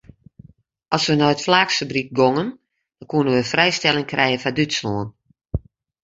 As 0.95 1.03
we 1.07 1.15
nei 1.17 1.31
it 1.35 1.45
flaaksfabryk 1.47 2.09
gongen 2.19 2.49
dan 2.97 3.07
koenen 3.11 3.33
we 3.37 3.51
frijstelling 3.53 4.07
krije 4.11 4.37
foar 4.41 4.55
Dútslân. 4.57 5.07